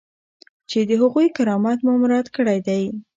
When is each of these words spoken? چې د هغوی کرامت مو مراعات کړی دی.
چې 0.69 0.79
د 0.89 0.91
هغوی 1.01 1.27
کرامت 1.37 1.79
مو 1.85 1.91
مراعات 2.01 2.27
کړی 2.35 2.59
دی. 2.67 2.83